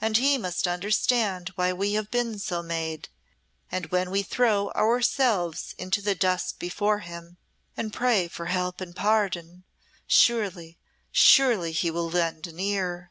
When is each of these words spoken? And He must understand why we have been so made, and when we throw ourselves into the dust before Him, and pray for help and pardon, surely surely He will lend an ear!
And 0.00 0.18
He 0.18 0.38
must 0.38 0.68
understand 0.68 1.48
why 1.56 1.72
we 1.72 1.94
have 1.94 2.12
been 2.12 2.38
so 2.38 2.62
made, 2.62 3.08
and 3.72 3.86
when 3.86 4.08
we 4.08 4.22
throw 4.22 4.70
ourselves 4.70 5.74
into 5.76 6.00
the 6.00 6.14
dust 6.14 6.60
before 6.60 7.00
Him, 7.00 7.38
and 7.76 7.92
pray 7.92 8.28
for 8.28 8.46
help 8.46 8.80
and 8.80 8.94
pardon, 8.94 9.64
surely 10.06 10.78
surely 11.10 11.72
He 11.72 11.90
will 11.90 12.08
lend 12.08 12.46
an 12.46 12.60
ear! 12.60 13.10